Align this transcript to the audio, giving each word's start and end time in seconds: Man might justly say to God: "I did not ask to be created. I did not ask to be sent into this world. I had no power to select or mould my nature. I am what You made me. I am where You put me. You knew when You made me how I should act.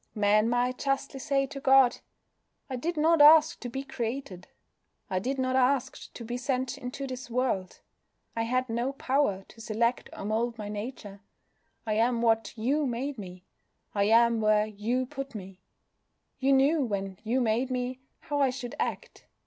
Man 0.15 0.49
might 0.49 0.79
justly 0.79 1.19
say 1.19 1.45
to 1.45 1.59
God: 1.59 1.99
"I 2.71 2.75
did 2.75 2.97
not 2.97 3.21
ask 3.21 3.59
to 3.59 3.69
be 3.69 3.83
created. 3.83 4.47
I 5.11 5.19
did 5.19 5.37
not 5.37 5.55
ask 5.55 6.11
to 6.13 6.25
be 6.25 6.37
sent 6.37 6.75
into 6.75 7.05
this 7.05 7.29
world. 7.29 7.81
I 8.35 8.41
had 8.41 8.67
no 8.67 8.93
power 8.93 9.45
to 9.47 9.61
select 9.61 10.09
or 10.11 10.25
mould 10.25 10.57
my 10.57 10.69
nature. 10.69 11.21
I 11.85 11.93
am 11.97 12.23
what 12.23 12.57
You 12.57 12.87
made 12.87 13.19
me. 13.19 13.45
I 13.93 14.05
am 14.05 14.41
where 14.41 14.65
You 14.65 15.05
put 15.05 15.35
me. 15.35 15.61
You 16.39 16.53
knew 16.53 16.83
when 16.83 17.19
You 17.23 17.39
made 17.39 17.69
me 17.69 17.99
how 18.21 18.41
I 18.41 18.49
should 18.49 18.73
act. 18.79 19.27